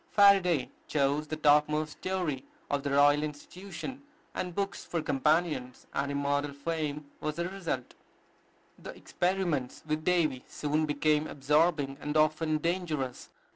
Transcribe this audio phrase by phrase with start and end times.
[0.09, 4.01] Faraday chose the topmost story of the Royal Institution,
[4.33, 7.93] and books for companions, and immortal fame was the result.
[8.79, 13.29] The experiments with Davy soon became absorbing, and often dangerous.